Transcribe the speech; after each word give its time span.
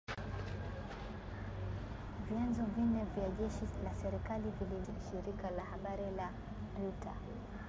vyanzo 2.29 2.61
vine 2.75 3.05
vya 3.15 3.29
jeshi 3.29 3.65
la 3.83 3.93
serikali 3.95 4.49
vililiambia 4.59 5.01
shirika 5.11 5.51
la 5.51 5.63
habari 5.63 6.15
la 6.15 6.29
Reuter 6.77 7.15